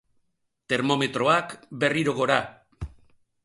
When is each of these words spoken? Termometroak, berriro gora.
Termometroak, 0.73 1.55
berriro 1.85 2.19
gora. 2.23 2.41